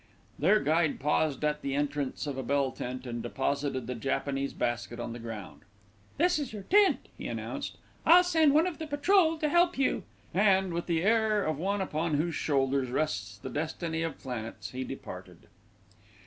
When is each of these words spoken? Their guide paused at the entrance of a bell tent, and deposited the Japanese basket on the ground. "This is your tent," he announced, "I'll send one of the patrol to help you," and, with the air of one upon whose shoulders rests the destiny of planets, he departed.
Their 0.39 0.59
guide 0.59 0.99
paused 0.99 1.45
at 1.45 1.61
the 1.61 1.75
entrance 1.75 2.25
of 2.25 2.35
a 2.35 2.41
bell 2.41 2.71
tent, 2.71 3.05
and 3.05 3.21
deposited 3.21 3.85
the 3.85 3.93
Japanese 3.93 4.51
basket 4.51 4.99
on 4.99 5.13
the 5.13 5.19
ground. 5.19 5.61
"This 6.17 6.39
is 6.39 6.53
your 6.53 6.63
tent," 6.63 7.07
he 7.19 7.27
announced, 7.27 7.77
"I'll 8.03 8.23
send 8.23 8.55
one 8.55 8.65
of 8.65 8.79
the 8.79 8.87
patrol 8.87 9.37
to 9.37 9.47
help 9.47 9.77
you," 9.77 10.01
and, 10.33 10.73
with 10.73 10.87
the 10.87 11.03
air 11.03 11.43
of 11.45 11.59
one 11.59 11.81
upon 11.81 12.15
whose 12.15 12.33
shoulders 12.33 12.89
rests 12.89 13.37
the 13.37 13.51
destiny 13.51 14.01
of 14.01 14.17
planets, 14.17 14.71
he 14.71 14.83
departed. 14.83 15.45